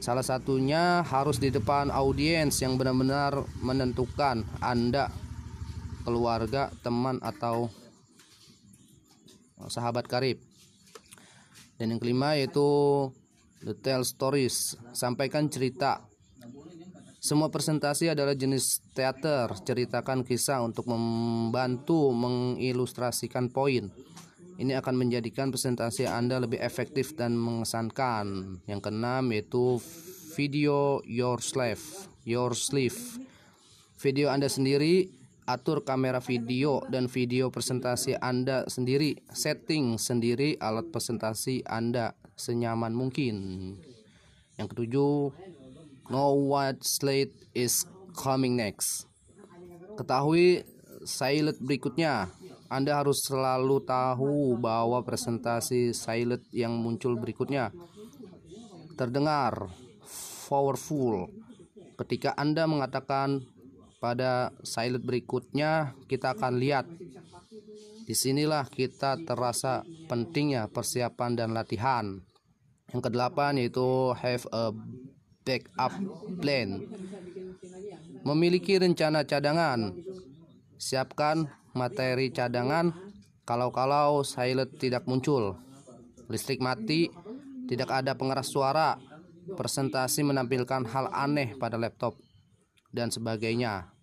Salah 0.00 0.24
satunya 0.24 1.04
harus 1.04 1.36
di 1.36 1.52
depan 1.52 1.92
audiens 1.92 2.56
yang 2.64 2.80
benar-benar 2.80 3.44
menentukan 3.60 4.44
Anda, 4.60 5.12
keluarga, 6.04 6.72
teman, 6.80 7.20
atau 7.20 7.68
sahabat 9.68 10.06
karib. 10.06 10.40
Dan 11.76 11.96
yang 11.96 12.00
kelima 12.00 12.38
yaitu 12.38 12.64
detail 13.60 14.06
stories. 14.06 14.78
Sampaikan 14.94 15.50
cerita 15.50 16.05
semua 17.26 17.50
presentasi 17.50 18.14
adalah 18.14 18.38
jenis 18.38 18.86
teater, 18.94 19.50
ceritakan 19.66 20.22
kisah 20.22 20.62
untuk 20.62 20.86
membantu 20.86 22.14
mengilustrasikan 22.14 23.50
poin. 23.50 23.90
Ini 24.62 24.78
akan 24.78 24.94
menjadikan 24.94 25.50
presentasi 25.50 26.06
Anda 26.06 26.38
lebih 26.38 26.62
efektif 26.62 27.18
dan 27.18 27.34
mengesankan. 27.34 28.62
Yang 28.70 28.80
keenam 28.86 29.34
yaitu 29.34 29.82
video 30.38 31.02
your 31.02 31.42
sleeve, 31.42 31.82
your 32.22 32.54
sleeve. 32.54 33.18
Video 33.98 34.30
Anda 34.30 34.46
sendiri, 34.46 35.10
atur 35.50 35.82
kamera 35.82 36.22
video 36.22 36.78
dan 36.86 37.10
video 37.10 37.50
presentasi 37.50 38.22
Anda 38.22 38.70
sendiri, 38.70 39.18
setting 39.34 39.98
sendiri 39.98 40.62
alat 40.62 40.94
presentasi 40.94 41.66
Anda 41.66 42.14
senyaman 42.38 42.94
mungkin. 42.94 43.34
Yang 44.56 44.68
ketujuh, 44.72 45.36
Know 46.06 46.38
what 46.38 46.86
slate 46.86 47.34
is 47.50 47.82
coming 48.14 48.56
next. 48.56 49.10
Ketahui 49.98 50.62
silent 51.02 51.58
berikutnya. 51.58 52.30
Anda 52.66 52.98
harus 52.98 53.22
selalu 53.22 53.86
tahu 53.86 54.58
bahwa 54.58 54.98
presentasi 55.06 55.94
silent 55.94 56.42
yang 56.50 56.74
muncul 56.74 57.14
berikutnya 57.14 57.70
terdengar 58.98 59.70
powerful. 60.50 61.30
Ketika 61.94 62.34
Anda 62.34 62.66
mengatakan 62.66 63.44
pada 64.02 64.50
silent 64.66 65.06
berikutnya, 65.06 65.94
kita 66.10 66.34
akan 66.34 66.58
lihat 66.58 66.86
Di 68.06 68.14
sinilah 68.14 68.70
kita 68.70 69.18
terasa 69.26 69.82
pentingnya 70.06 70.70
persiapan 70.70 71.34
dan 71.34 71.50
latihan. 71.50 72.22
Yang 72.94 73.02
kedelapan 73.10 73.58
yaitu 73.58 74.14
have 74.14 74.46
a 74.54 74.70
backup 75.46 75.94
plan. 76.42 76.82
Memiliki 78.26 78.82
rencana 78.82 79.22
cadangan. 79.22 79.94
Siapkan 80.76 81.46
materi 81.78 82.34
cadangan 82.34 82.90
kalau-kalau 83.46 84.26
silent 84.26 84.74
tidak 84.74 85.06
muncul. 85.06 85.54
Listrik 86.26 86.58
mati, 86.58 87.06
tidak 87.70 87.94
ada 87.94 88.18
pengeras 88.18 88.50
suara, 88.50 88.98
presentasi 89.54 90.26
menampilkan 90.26 90.82
hal 90.90 91.06
aneh 91.14 91.54
pada 91.54 91.78
laptop 91.78 92.18
dan 92.90 93.14
sebagainya. 93.14 93.94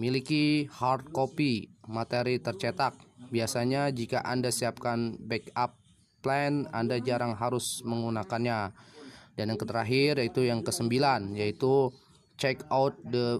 Miliki 0.00 0.64
hard 0.72 1.12
copy 1.12 1.68
materi 1.84 2.40
tercetak. 2.40 2.96
Biasanya 3.28 3.92
jika 3.92 4.24
Anda 4.24 4.48
siapkan 4.48 5.20
backup 5.20 5.76
plan, 6.24 6.64
Anda 6.72 6.96
jarang 7.04 7.36
harus 7.36 7.84
menggunakannya. 7.84 8.72
Dan 9.36 9.52
yang 9.52 9.60
terakhir 9.60 10.16
yaitu 10.16 10.48
yang 10.48 10.64
kesembilan 10.64 11.36
yaitu 11.36 11.92
check 12.40 12.64
out 12.72 12.96
the 13.04 13.36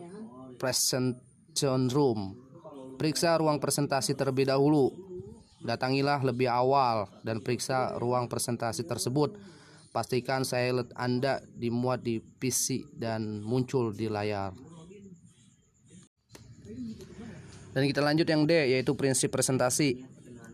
presentation 0.61 1.89
room. 1.93 2.37
Periksa 2.97 3.37
ruang 3.41 3.61
presentasi 3.61 4.17
terlebih 4.17 4.49
dahulu. 4.49 4.93
Datangilah 5.65 6.21
lebih 6.23 6.53
awal 6.53 7.09
dan 7.25 7.41
periksa 7.41 7.97
ruang 7.97 8.29
presentasi 8.29 8.85
tersebut. 8.85 9.37
Pastikan 9.93 10.45
silent 10.45 10.93
Anda 10.93 11.41
dimuat 11.57 12.05
di 12.05 12.21
PC 12.21 12.93
dan 12.93 13.41
muncul 13.41 13.97
di 13.97 14.13
layar. 14.13 14.53
Dan 17.77 17.85
kita 17.85 18.01
lanjut 18.01 18.25
yang 18.25 18.49
D 18.49 18.53
yaitu 18.77 18.97
prinsip 18.97 19.33
presentasi. 19.33 20.05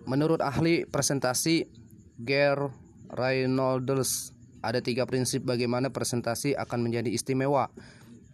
Menurut 0.07 0.43
ahli 0.43 0.83
presentasi 0.83 1.71
Gare 2.19 2.75
Reynolds 3.15 4.32
ada 4.63 4.79
tiga 4.79 5.05
prinsip 5.05 5.43
bagaimana 5.43 5.91
presentasi 5.91 6.55
akan 6.55 6.87
menjadi 6.87 7.11
istimewa, 7.11 7.69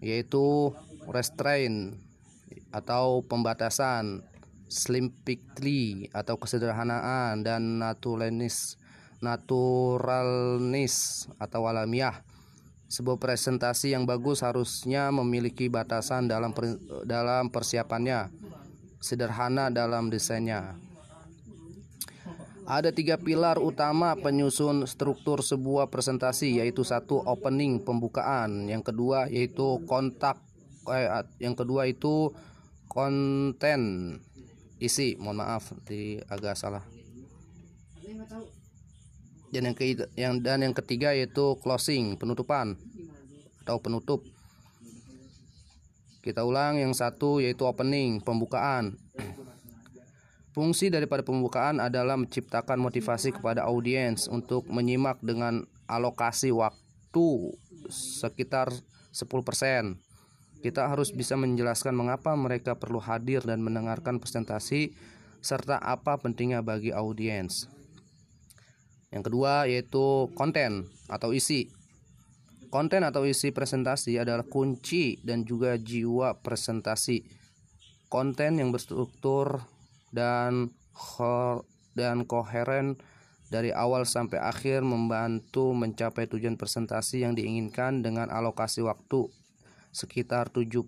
yaitu 0.05 0.77
restraint 1.09 1.97
atau 2.69 3.25
pembatasan, 3.25 4.21
simplicity 4.69 6.13
atau 6.13 6.37
kesederhanaan 6.37 7.41
dan 7.41 7.81
naturalness 7.81 8.77
naturalness 9.19 11.27
atau 11.43 11.67
alamiah. 11.67 12.23
Sebuah 12.89 13.21
presentasi 13.21 13.93
yang 13.93 14.09
bagus 14.09 14.41
harusnya 14.41 15.13
memiliki 15.13 15.69
batasan 15.69 16.25
dalam 16.25 16.57
dalam 17.05 17.53
persiapannya, 17.53 18.33
sederhana 18.97 19.69
dalam 19.69 20.09
desainnya. 20.09 20.73
Ada 22.69 22.93
tiga 22.93 23.17
pilar 23.17 23.57
utama 23.57 24.13
penyusun 24.13 24.85
struktur 24.85 25.41
sebuah 25.41 25.89
presentasi 25.89 26.61
yaitu 26.61 26.85
satu 26.85 27.25
opening 27.25 27.81
pembukaan, 27.81 28.69
yang 28.69 28.85
kedua 28.85 29.25
yaitu 29.33 29.81
kontak, 29.89 30.37
eh, 30.93 31.25
yang 31.41 31.57
kedua 31.57 31.89
itu 31.89 32.37
konten 32.85 33.81
isi. 34.85 35.17
Mohon 35.17 35.49
maaf 35.49 35.73
di 35.89 36.21
agak 36.29 36.61
salah. 36.61 36.85
Dan 39.49 39.73
yang 39.73 39.73
ke, 39.73 39.97
yang 40.21 40.37
dan 40.45 40.61
yang 40.61 40.77
ketiga 40.77 41.17
yaitu 41.17 41.57
closing 41.65 42.21
penutupan 42.21 42.77
atau 43.65 43.81
penutup. 43.81 44.21
Kita 46.21 46.45
ulang 46.45 46.77
yang 46.77 46.93
satu 46.93 47.41
yaitu 47.41 47.65
opening 47.65 48.21
pembukaan. 48.21 49.01
Fungsi 50.57 50.89
daripada 50.89 51.21
pembukaan 51.21 51.79
adalah 51.79 52.17
menciptakan 52.17 52.81
motivasi 52.81 53.37
kepada 53.37 53.69
audiens 53.69 54.27
untuk 54.33 54.65
menyimak 54.73 55.21
dengan 55.21 55.69
alokasi 55.87 56.49
waktu 56.51 57.53
sekitar 57.93 58.73
10%. 59.13 60.01
Kita 60.59 60.91
harus 60.91 61.15
bisa 61.15 61.39
menjelaskan 61.39 61.95
mengapa 61.95 62.35
mereka 62.35 62.75
perlu 62.75 62.99
hadir 62.99 63.45
dan 63.47 63.63
mendengarkan 63.63 64.19
presentasi 64.19 64.91
serta 65.39 65.79
apa 65.79 66.19
pentingnya 66.19 66.67
bagi 66.67 66.91
audiens. 66.91 67.71
Yang 69.15 69.33
kedua 69.33 69.71
yaitu 69.71 70.29
konten 70.35 70.91
atau 71.09 71.31
isi. 71.31 71.71
Konten 72.69 73.01
atau 73.01 73.25
isi 73.25 73.49
presentasi 73.49 74.21
adalah 74.21 74.45
kunci 74.45 75.17
dan 75.25 75.49
juga 75.49 75.81
jiwa 75.81 76.37
presentasi. 76.45 77.25
Konten 78.13 78.61
yang 78.61 78.69
berstruktur 78.75 79.65
dan 80.13 80.73
dan 81.99 82.25
koheren 82.25 82.97
dari 83.49 83.73
awal 83.73 84.05
sampai 84.05 84.39
akhir 84.39 84.85
membantu 84.85 85.73
mencapai 85.73 86.29
tujuan 86.29 86.61
presentasi 86.61 87.25
yang 87.25 87.33
diinginkan 87.33 88.05
dengan 88.05 88.29
alokasi 88.29 88.85
waktu 88.85 89.29
sekitar 89.91 90.53
75%. 90.53 90.85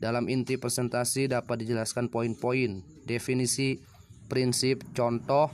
Dalam 0.00 0.24
inti 0.32 0.56
presentasi 0.56 1.30
dapat 1.30 1.62
dijelaskan 1.62 2.08
poin-poin, 2.08 2.82
definisi, 3.04 3.78
prinsip, 4.26 4.82
contoh, 4.96 5.52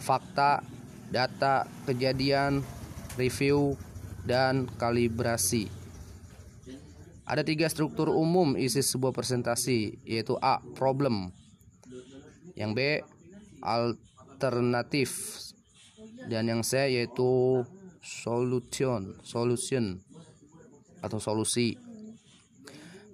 fakta, 0.00 0.64
data, 1.12 1.68
kejadian, 1.84 2.64
review, 3.20 3.76
dan 4.24 4.66
kalibrasi. 4.80 5.81
Ada 7.22 7.46
tiga 7.46 7.70
struktur 7.70 8.10
umum 8.10 8.58
isi 8.58 8.82
sebuah 8.82 9.14
presentasi, 9.14 10.02
yaitu 10.02 10.34
A. 10.42 10.58
Problem 10.74 11.30
Yang 12.58 12.72
B. 12.74 12.80
Alternatif 13.62 15.38
Dan 16.26 16.50
yang 16.50 16.62
C 16.66 16.98
yaitu 16.98 17.62
Solution 18.02 19.14
Solution 19.22 20.02
Atau 20.98 21.22
solusi 21.22 21.78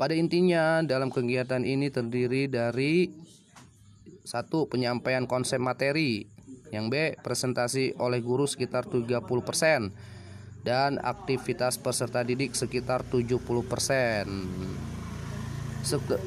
Pada 0.00 0.17
intinya 0.17 0.81
dalam 0.81 1.12
kegiatan 1.12 1.61
ini 1.61 1.93
terdiri 1.93 2.49
dari 2.49 3.12
satu 4.25 4.73
Penyampaian 4.73 5.29
konsep 5.29 5.61
materi 5.61 6.25
Yang 6.73 6.87
B. 6.88 6.95
Presentasi 7.21 8.00
oleh 8.00 8.25
guru 8.25 8.49
sekitar 8.49 8.88
30% 8.88 10.18
dan 10.67 10.99
aktivitas 11.00 11.79
peserta 11.79 12.23
didik 12.27 12.55
sekitar 12.55 13.07
70%. 13.07 13.38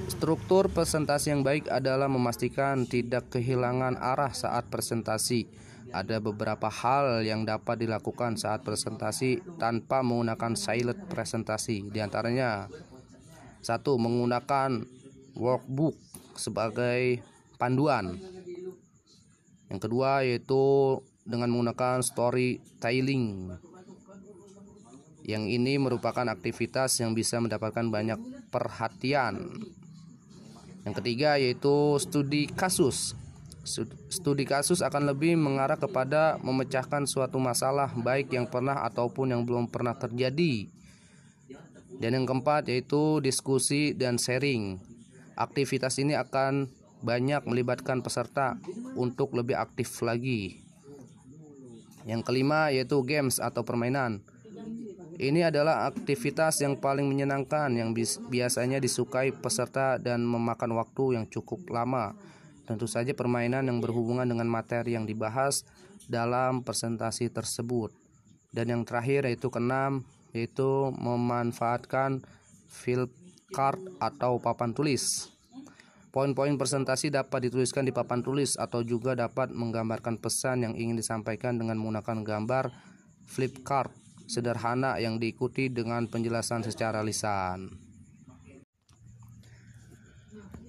Struktur 0.09 0.71
presentasi 0.71 1.29
yang 1.35 1.43
baik 1.45 1.69
adalah 1.69 2.09
memastikan 2.09 2.87
tidak 2.89 3.29
kehilangan 3.29 3.99
arah 3.99 4.33
saat 4.33 4.71
presentasi. 4.71 5.45
Ada 5.91 6.23
beberapa 6.23 6.71
hal 6.71 7.21
yang 7.27 7.43
dapat 7.43 7.83
dilakukan 7.83 8.39
saat 8.39 8.63
presentasi 8.63 9.43
tanpa 9.59 10.01
menggunakan 10.01 10.55
silent 10.55 11.03
presentasi. 11.11 11.91
Di 11.91 11.99
antaranya, 11.99 12.71
satu 13.59 13.99
menggunakan 13.99 14.87
workbook 15.35 15.99
sebagai 16.39 17.19
panduan. 17.59 18.17
Yang 19.67 19.79
kedua 19.83 20.23
yaitu 20.23 20.97
dengan 21.27 21.51
menggunakan 21.53 22.01
storytelling 22.01 23.51
yang 25.31 25.47
ini 25.47 25.79
merupakan 25.79 26.27
aktivitas 26.27 26.99
yang 26.99 27.15
bisa 27.15 27.39
mendapatkan 27.39 27.87
banyak 27.87 28.19
perhatian. 28.51 29.47
Yang 30.83 30.93
ketiga 30.99 31.39
yaitu 31.39 31.95
studi 32.03 32.51
kasus. 32.51 33.15
Studi 34.09 34.43
kasus 34.43 34.81
akan 34.81 35.13
lebih 35.13 35.37
mengarah 35.37 35.77
kepada 35.77 36.41
memecahkan 36.41 37.05
suatu 37.05 37.37
masalah 37.37 37.93
baik 37.93 38.33
yang 38.33 38.49
pernah 38.49 38.83
ataupun 38.83 39.31
yang 39.31 39.47
belum 39.47 39.69
pernah 39.69 39.95
terjadi. 39.95 40.65
Dan 42.01 42.17
yang 42.17 42.25
keempat 42.25 42.67
yaitu 42.67 43.21
diskusi 43.21 43.93
dan 43.93 44.17
sharing. 44.17 44.81
Aktivitas 45.37 46.01
ini 46.01 46.17
akan 46.17 46.65
banyak 47.05 47.45
melibatkan 47.45 48.01
peserta 48.01 48.57
untuk 48.97 49.37
lebih 49.37 49.57
aktif 49.57 50.01
lagi. 50.01 50.61
Yang 52.09 52.21
kelima 52.25 52.73
yaitu 52.73 52.97
games 53.05 53.37
atau 53.37 53.61
permainan. 53.61 54.25
Ini 55.21 55.53
adalah 55.53 55.85
aktivitas 55.85 56.65
yang 56.65 56.81
paling 56.81 57.05
menyenangkan 57.05 57.69
yang 57.77 57.93
biasanya 58.33 58.81
disukai 58.81 59.29
peserta 59.29 60.01
dan 60.01 60.25
memakan 60.25 60.73
waktu 60.73 61.13
yang 61.13 61.29
cukup 61.29 61.61
lama. 61.69 62.17
Tentu 62.65 62.89
saja 62.89 63.13
permainan 63.13 63.69
yang 63.69 63.77
berhubungan 63.77 64.25
dengan 64.25 64.49
materi 64.49 64.97
yang 64.97 65.05
dibahas 65.05 65.61
dalam 66.09 66.65
presentasi 66.65 67.29
tersebut. 67.29 67.93
Dan 68.49 68.73
yang 68.73 68.81
terakhir 68.81 69.29
yaitu 69.29 69.53
keenam 69.53 70.09
yaitu 70.33 70.89
memanfaatkan 70.97 72.25
field 72.65 73.13
card 73.53 73.77
atau 74.01 74.41
papan 74.41 74.73
tulis. 74.73 75.29
Poin-poin 76.09 76.57
presentasi 76.57 77.13
dapat 77.13 77.45
dituliskan 77.45 77.85
di 77.85 77.93
papan 77.93 78.25
tulis 78.25 78.57
atau 78.57 78.81
juga 78.81 79.13
dapat 79.13 79.53
menggambarkan 79.53 80.17
pesan 80.17 80.65
yang 80.65 80.73
ingin 80.73 80.97
disampaikan 80.97 81.61
dengan 81.61 81.77
menggunakan 81.77 82.25
gambar 82.25 82.73
flip 83.29 83.61
card 83.61 84.00
sederhana 84.31 84.95
yang 84.95 85.19
diikuti 85.19 85.67
dengan 85.67 86.07
penjelasan 86.07 86.63
secara 86.63 87.03
lisan. 87.03 87.67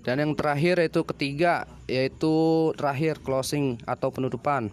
Dan 0.02 0.18
yang 0.18 0.34
terakhir 0.34 0.82
yaitu 0.82 1.06
ketiga 1.06 1.62
yaitu 1.86 2.34
terakhir 2.74 3.22
closing 3.22 3.78
atau 3.86 4.10
penutupan. 4.10 4.66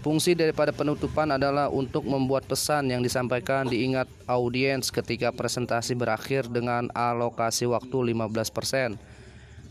Fungsi 0.00 0.32
daripada 0.36 0.72
penutupan 0.72 1.32
adalah 1.32 1.68
untuk 1.68 2.04
membuat 2.04 2.48
pesan 2.48 2.92
yang 2.92 3.00
disampaikan 3.00 3.68
diingat 3.68 4.08
audiens 4.28 4.88
ketika 4.88 5.32
presentasi 5.32 5.96
berakhir 5.96 6.48
dengan 6.48 6.88
alokasi 6.96 7.68
waktu 7.68 8.12
15%. 8.12 8.96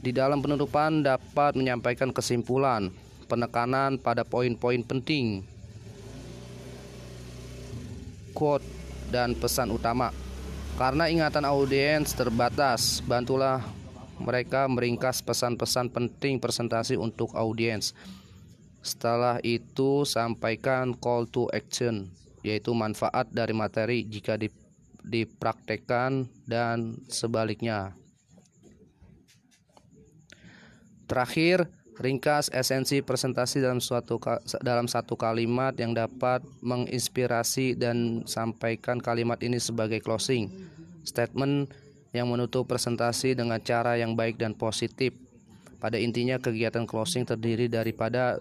Di 0.01 0.09
dalam 0.09 0.41
penutupan 0.41 1.05
dapat 1.05 1.53
menyampaikan 1.53 2.09
kesimpulan, 2.09 2.89
penekanan 3.29 4.01
pada 4.01 4.25
poin-poin 4.25 4.81
penting 4.81 5.45
quote 8.33 8.65
dan 9.13 9.37
pesan 9.37 9.69
utama. 9.69 10.09
Karena 10.73 11.05
ingatan 11.05 11.45
audiens 11.45 12.17
terbatas, 12.17 12.99
bantulah 13.05 13.61
mereka 14.17 14.65
meringkas 14.65 15.21
pesan-pesan 15.21 15.93
penting 15.93 16.41
presentasi 16.41 16.97
untuk 16.97 17.29
audiens. 17.37 17.93
Setelah 18.81 19.37
itu, 19.45 20.03
sampaikan 20.03 20.97
call 20.97 21.29
to 21.29 21.47
action, 21.53 22.09
yaitu 22.41 22.73
manfaat 22.73 23.29
dari 23.29 23.53
materi 23.55 24.03
jika 24.03 24.35
dipraktekkan 25.05 26.27
dan 26.49 26.97
sebaliknya. 27.07 27.95
Terakhir, 31.07 31.69
Ringkas 31.93 32.49
esensi 32.49 33.05
presentasi 33.05 33.61
dalam 33.61 33.77
suatu 33.77 34.17
dalam 34.65 34.89
satu 34.89 35.13
kalimat 35.13 35.77
yang 35.77 35.93
dapat 35.93 36.41
menginspirasi 36.65 37.77
dan 37.77 38.25
sampaikan 38.25 38.97
kalimat 38.97 39.37
ini 39.45 39.61
sebagai 39.61 40.01
closing 40.01 40.49
statement 41.05 41.69
yang 42.09 42.29
menutup 42.29 42.65
presentasi 42.65 43.37
dengan 43.37 43.61
cara 43.61 43.93
yang 43.97 44.17
baik 44.17 44.41
dan 44.41 44.57
positif. 44.57 45.13
Pada 45.77 45.99
intinya 45.99 46.39
kegiatan 46.39 46.87
closing 46.89 47.27
terdiri 47.27 47.69
daripada 47.69 48.39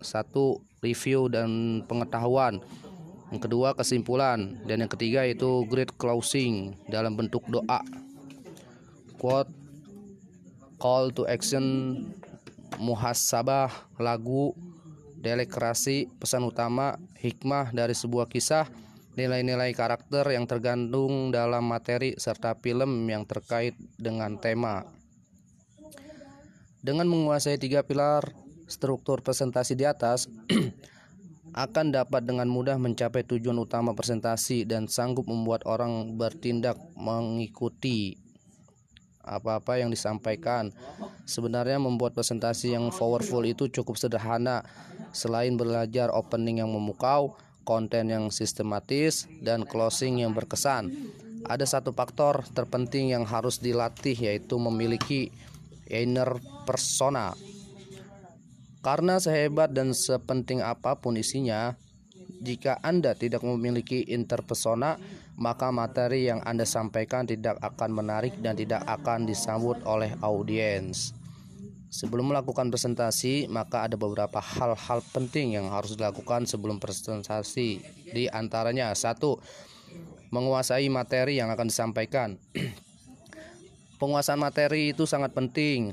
satu 0.00 0.58
review 0.80 1.28
dan 1.28 1.82
pengetahuan, 1.84 2.58
yang 3.30 3.38
kedua 3.42 3.76
kesimpulan, 3.76 4.58
dan 4.64 4.82
yang 4.82 4.90
ketiga 4.90 5.22
itu 5.28 5.62
great 5.68 5.92
closing 6.00 6.74
dalam 6.88 7.14
bentuk 7.14 7.44
doa. 7.46 7.84
Quote 9.20 9.52
call 10.80 11.12
to 11.12 11.28
action, 11.28 12.00
muhasabah, 12.78 13.72
lagu, 13.98 14.54
delekrasi, 15.18 16.08
pesan 16.20 16.46
utama, 16.46 16.96
hikmah 17.18 17.74
dari 17.74 17.92
sebuah 17.92 18.30
kisah, 18.30 18.70
nilai-nilai 19.18 19.74
karakter 19.74 20.24
yang 20.32 20.46
tergantung 20.46 21.34
dalam 21.34 21.66
materi 21.66 22.14
serta 22.16 22.56
film 22.56 23.04
yang 23.10 23.26
terkait 23.26 23.74
dengan 23.98 24.38
tema. 24.38 24.86
Dengan 26.80 27.10
menguasai 27.10 27.60
tiga 27.60 27.84
pilar 27.84 28.24
struktur 28.64 29.20
presentasi 29.20 29.76
di 29.76 29.84
atas, 29.84 30.30
akan 31.52 31.90
dapat 31.90 32.22
dengan 32.22 32.46
mudah 32.46 32.78
mencapai 32.78 33.26
tujuan 33.26 33.58
utama 33.58 33.92
presentasi 33.92 34.62
dan 34.64 34.86
sanggup 34.86 35.26
membuat 35.26 35.66
orang 35.66 36.14
bertindak 36.14 36.78
mengikuti 36.94 38.29
apa-apa 39.24 39.80
yang 39.80 39.92
disampaikan. 39.92 40.72
Sebenarnya 41.28 41.78
membuat 41.78 42.16
presentasi 42.16 42.74
yang 42.74 42.90
powerful 42.90 43.44
itu 43.46 43.68
cukup 43.70 43.96
sederhana. 44.00 44.64
Selain 45.10 45.54
belajar 45.54 46.10
opening 46.14 46.62
yang 46.62 46.70
memukau, 46.70 47.34
konten 47.62 48.10
yang 48.10 48.32
sistematis, 48.32 49.26
dan 49.42 49.66
closing 49.66 50.22
yang 50.22 50.32
berkesan. 50.32 50.90
Ada 51.48 51.80
satu 51.80 51.96
faktor 51.96 52.44
terpenting 52.52 53.10
yang 53.12 53.24
harus 53.24 53.58
dilatih 53.58 54.14
yaitu 54.14 54.60
memiliki 54.60 55.32
inner 55.88 56.36
persona 56.68 57.32
karena 58.80 59.20
sehebat 59.20 59.76
dan 59.76 59.92
sepenting 59.92 60.64
apa 60.64 60.96
pun 60.96 61.12
isinya, 61.12 61.76
jika 62.40 62.80
Anda 62.80 63.12
tidak 63.12 63.44
memiliki 63.44 64.00
interpersona, 64.08 64.96
maka 65.36 65.68
materi 65.68 66.24
yang 66.26 66.40
Anda 66.40 66.64
sampaikan 66.64 67.28
tidak 67.28 67.60
akan 67.60 67.92
menarik 67.92 68.40
dan 68.40 68.56
tidak 68.56 68.80
akan 68.88 69.28
disambut 69.28 69.76
oleh 69.84 70.16
audiens. 70.24 71.12
Sebelum 71.90 72.32
melakukan 72.32 72.70
presentasi, 72.70 73.50
maka 73.50 73.84
ada 73.84 73.98
beberapa 74.00 74.38
hal-hal 74.40 75.04
penting 75.10 75.58
yang 75.58 75.68
harus 75.68 75.98
dilakukan 75.98 76.46
sebelum 76.48 76.78
presentasi. 76.78 77.82
Di 78.14 78.30
antaranya, 78.30 78.94
satu, 78.94 79.42
menguasai 80.30 80.86
materi 80.86 81.42
yang 81.42 81.50
akan 81.50 81.66
disampaikan. 81.68 82.38
Penguasaan 84.00 84.40
materi 84.40 84.96
itu 84.96 85.04
sangat 85.04 85.34
penting 85.34 85.92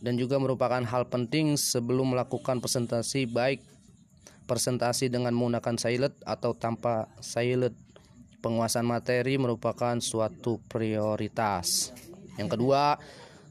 dan 0.00 0.14
juga 0.16 0.38
merupakan 0.40 0.80
hal 0.80 1.10
penting 1.10 1.58
sebelum 1.58 2.14
melakukan 2.14 2.62
presentasi 2.62 3.28
baik 3.28 3.73
presentasi 4.44 5.08
dengan 5.08 5.32
menggunakan 5.32 5.76
silent 5.76 6.14
atau 6.24 6.52
tanpa 6.56 7.08
silent. 7.20 7.74
Penguasaan 8.44 8.84
materi 8.84 9.40
merupakan 9.40 9.96
suatu 10.04 10.60
prioritas. 10.68 11.96
Yang 12.36 12.60
kedua, 12.60 13.00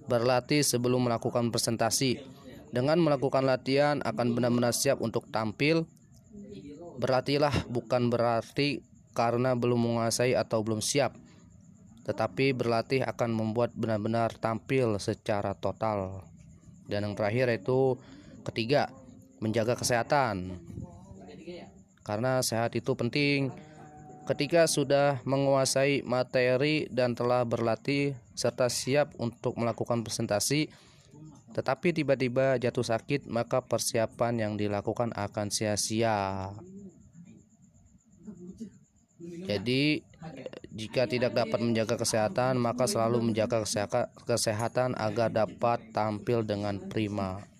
berlatih 0.05 0.61
sebelum 0.61 1.09
melakukan 1.09 1.49
presentasi. 1.49 2.21
Dengan 2.69 3.01
melakukan 3.01 3.45
latihan 3.45 4.01
akan 4.05 4.37
benar-benar 4.37 4.73
siap 4.73 5.01
untuk 5.01 5.29
tampil. 5.33 5.89
Berlatihlah 7.01 7.65
bukan 7.69 8.13
berarti 8.13 8.85
karena 9.17 9.57
belum 9.57 9.81
menguasai 9.81 10.37
atau 10.37 10.61
belum 10.61 10.81
siap. 10.81 11.17
Tetapi 12.05 12.53
berlatih 12.53 13.01
akan 13.01 13.33
membuat 13.33 13.73
benar-benar 13.73 14.37
tampil 14.37 15.01
secara 15.01 15.57
total. 15.57 16.21
Dan 16.85 17.07
yang 17.09 17.15
terakhir 17.17 17.49
itu 17.49 17.97
ketiga, 18.43 18.91
menjaga 19.43 19.75
kesehatan. 19.75 20.55
Karena 22.07 22.39
sehat 22.39 22.71
itu 22.79 22.95
penting. 22.95 23.51
Ketika 24.23 24.71
sudah 24.71 25.19
menguasai 25.27 25.99
materi 26.07 26.87
dan 26.87 27.11
telah 27.11 27.43
berlatih 27.43 28.15
serta 28.31 28.71
siap 28.71 29.11
untuk 29.19 29.59
melakukan 29.59 29.99
presentasi, 29.99 30.71
tetapi 31.51 31.91
tiba-tiba 31.91 32.55
jatuh 32.55 32.87
sakit, 32.87 33.27
maka 33.27 33.59
persiapan 33.59 34.47
yang 34.47 34.53
dilakukan 34.55 35.11
akan 35.11 35.51
sia-sia. 35.51 36.55
Jadi 39.43 40.07
jika 40.71 41.03
tidak 41.03 41.35
dapat 41.35 41.59
menjaga 41.59 41.99
kesehatan, 41.99 42.55
maka 42.55 42.87
selalu 42.87 43.27
menjaga 43.27 43.61
kesehatan 44.23 44.95
agar 44.95 45.29
dapat 45.29 45.83
tampil 45.91 46.47
dengan 46.47 46.79
prima. 46.79 47.52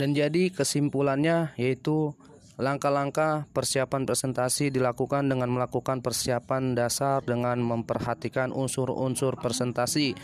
Dan 0.00 0.16
jadi 0.16 0.48
kesimpulannya 0.48 1.52
yaitu 1.60 2.16
langkah-langkah 2.56 3.44
persiapan 3.52 4.08
presentasi 4.08 4.72
dilakukan 4.72 5.28
dengan 5.28 5.52
melakukan 5.52 6.00
persiapan 6.00 6.72
dasar 6.72 7.20
dengan 7.20 7.60
memperhatikan 7.60 8.48
unsur-unsur 8.48 9.36
presentasi 9.36 10.16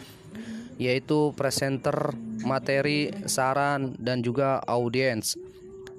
yaitu 0.80 1.36
presenter, 1.36 2.16
materi, 2.44 3.12
saran 3.28 3.92
dan 4.00 4.24
juga 4.24 4.64
audiens 4.64 5.36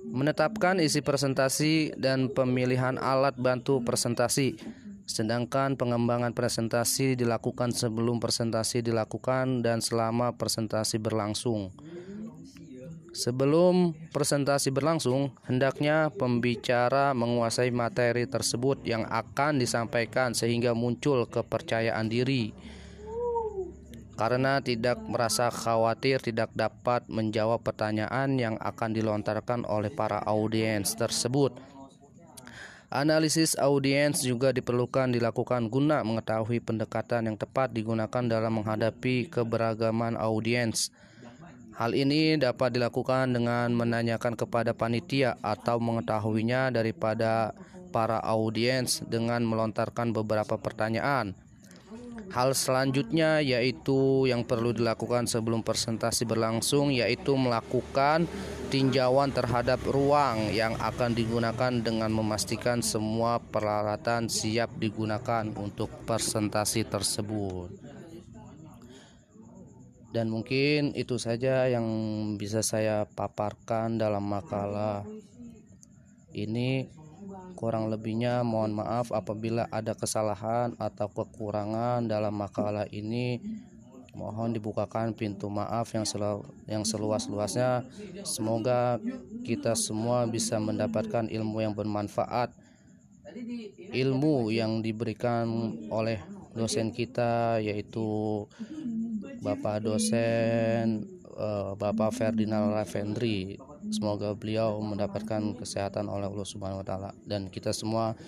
menetapkan 0.09 0.81
isi 0.81 1.05
presentasi 1.05 1.93
dan 1.99 2.31
pemilihan 2.33 2.95
alat 2.97 3.35
bantu 3.37 3.83
presentasi. 3.83 4.55
Sedangkan 5.07 5.79
pengembangan 5.79 6.31
presentasi 6.35 7.15
dilakukan 7.15 7.71
sebelum 7.71 8.19
presentasi 8.19 8.83
dilakukan 8.83 9.63
dan 9.63 9.79
selama 9.83 10.35
presentasi 10.35 10.99
berlangsung. 10.99 11.71
Sebelum 13.17 13.97
presentasi 14.13 14.69
berlangsung, 14.69 15.33
hendaknya 15.49 16.13
pembicara 16.13 17.17
menguasai 17.17 17.73
materi 17.73 18.29
tersebut 18.29 18.85
yang 18.85 19.09
akan 19.09 19.57
disampaikan 19.57 20.37
sehingga 20.37 20.77
muncul 20.77 21.25
kepercayaan 21.25 22.05
diri 22.05 22.53
karena 24.17 24.57
tidak 24.65 24.97
merasa 25.05 25.53
khawatir 25.53 26.17
tidak 26.17 26.49
dapat 26.57 27.05
menjawab 27.05 27.61
pertanyaan 27.61 28.33
yang 28.41 28.57
akan 28.57 28.89
dilontarkan 28.89 29.61
oleh 29.69 29.93
para 29.93 30.17
audiens 30.25 30.97
tersebut. 30.97 31.53
Analisis 32.89 33.53
audiens 33.59 34.25
juga 34.25 34.49
diperlukan 34.49 35.13
dilakukan 35.13 35.69
guna 35.69 36.01
mengetahui 36.01 36.63
pendekatan 36.65 37.29
yang 37.29 37.37
tepat 37.37 37.69
digunakan 37.69 38.25
dalam 38.25 38.57
menghadapi 38.57 39.29
keberagaman 39.29 40.17
audiens. 40.17 40.89
Hal 41.77 41.93
ini 41.93 42.41
dapat 42.41 42.73
dilakukan 42.73 43.37
dengan 43.37 43.69
menanyakan 43.69 44.33
kepada 44.33 44.73
panitia 44.73 45.37
atau 45.45 45.77
mengetahuinya 45.77 46.73
daripada 46.73 47.53
para 47.93 48.17
audiens 48.17 49.05
dengan 49.05 49.45
melontarkan 49.45 50.09
beberapa 50.09 50.57
pertanyaan. 50.57 51.37
Hal 52.33 52.57
selanjutnya 52.57 53.45
yaitu 53.45 54.25
yang 54.25 54.41
perlu 54.41 54.73
dilakukan 54.73 55.29
sebelum 55.29 55.61
presentasi 55.61 56.25
berlangsung 56.25 56.91
yaitu 56.91 57.37
melakukan 57.37 58.25
tinjauan 58.73 59.29
terhadap 59.29 59.79
ruang 59.85 60.49
yang 60.51 60.75
akan 60.81 61.13
digunakan 61.13 61.69
dengan 61.69 62.09
memastikan 62.09 62.81
semua 62.81 63.37
peralatan 63.37 64.27
siap 64.27 64.73
digunakan 64.81 65.45
untuk 65.55 65.93
presentasi 66.09 66.89
tersebut. 66.89 67.86
Dan 70.07 70.31
mungkin 70.31 70.95
itu 70.95 71.19
saja 71.19 71.67
yang 71.67 71.85
bisa 72.39 72.63
saya 72.63 73.03
paparkan 73.11 73.99
dalam 73.99 74.23
makalah 74.23 75.03
ini. 76.31 76.87
Kurang 77.57 77.89
lebihnya 77.89 78.45
mohon 78.45 78.77
maaf 78.77 79.09
apabila 79.09 79.65
ada 79.73 79.97
kesalahan 79.97 80.77
atau 80.77 81.09
kekurangan 81.09 82.05
dalam 82.05 82.37
makalah 82.37 82.85
ini. 82.93 83.41
Mohon 84.17 84.57
dibukakan 84.57 85.13
pintu 85.13 85.45
maaf 85.49 85.93
yang 85.93 86.05
selu 86.05 86.41
yang 86.65 86.81
seluas-luasnya. 86.81 87.85
Semoga 88.25 88.97
kita 89.45 89.77
semua 89.77 90.25
bisa 90.25 90.57
mendapatkan 90.57 91.29
ilmu 91.29 91.61
yang 91.61 91.73
bermanfaat. 91.77 92.53
Ilmu 93.93 94.49
yang 94.49 94.81
diberikan 94.81 95.73
oleh 95.93 96.17
dosen 96.57 96.89
kita 96.89 97.61
yaitu 97.61 98.45
Bapak 99.39 99.85
dosen 99.85 101.07
eh, 101.37 101.71
Bapak 101.77 102.13
Ferdinand 102.13 102.73
Ravendri 102.73 103.57
Semoga 103.87 104.35
beliau 104.35 104.83
mendapatkan 104.83 105.55
kesehatan 105.55 106.11
oleh 106.11 106.27
Allah 106.27 106.47
Subhanahu 106.47 106.83
wa 106.83 106.87
taala 106.87 107.09
dan 107.23 107.47
kita 107.47 107.71
semua 107.71 108.19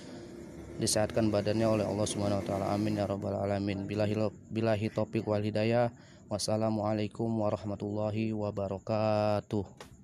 disehatkan 0.79 1.27
badannya 1.27 1.67
oleh 1.67 1.85
Allah 1.85 2.07
Subhanahu 2.07 2.39
wa 2.39 2.45
taala. 2.47 2.65
Amin 2.71 2.95
ya 2.95 3.03
rabbal 3.03 3.35
alamin. 3.35 3.83
Bilahi 3.83 4.15
bilahi 4.47 4.87
topik 4.87 5.27
wal 5.27 5.43
hidayah. 5.43 5.91
Wassalamualaikum 6.31 7.27
warahmatullahi 7.27 8.31
wabarakatuh. 8.31 9.98